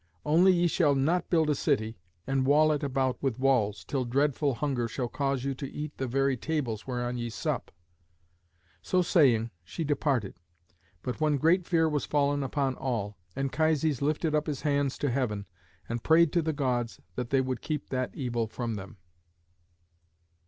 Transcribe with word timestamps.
Only 0.25 0.51
ye 0.51 0.65
shall 0.65 0.95
not 0.95 1.29
build 1.29 1.47
a 1.47 1.53
city, 1.53 1.99
and 2.25 2.47
wall 2.47 2.71
it 2.71 2.81
about 2.81 3.21
with 3.21 3.37
walls, 3.37 3.83
till 3.85 4.03
dreadful 4.03 4.55
hunger 4.55 4.87
shall 4.87 5.07
cause 5.07 5.43
you 5.43 5.53
to 5.53 5.69
eat 5.71 5.95
the 5.97 6.07
very 6.07 6.35
tables 6.35 6.87
whereon 6.87 7.19
ye 7.19 7.29
sup." 7.29 7.69
So 8.81 9.03
saying, 9.03 9.51
she 9.63 9.83
departed. 9.83 10.39
But 11.03 11.21
when 11.21 11.37
great 11.37 11.67
fear 11.67 11.87
was 11.87 12.05
fallen 12.05 12.41
upon 12.41 12.73
all, 12.77 13.15
Anchises 13.35 14.01
lifted 14.01 14.33
up 14.33 14.47
his 14.47 14.61
hands 14.61 14.97
to 14.97 15.11
heaven 15.11 15.45
and 15.87 16.01
prayed 16.01 16.31
to 16.33 16.41
the 16.41 16.51
Gods 16.51 16.99
that 17.13 17.29
they 17.29 17.39
would 17.39 17.61
keep 17.61 17.89
that 17.89 18.15
evil 18.15 18.47
from 18.47 18.73
them. 18.73 18.97